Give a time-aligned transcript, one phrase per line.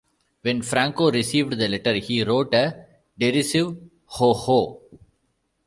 [0.41, 2.87] When Franco received the letter, he wrote a
[3.19, 3.77] derisive
[4.07, 4.81] Ho-ho.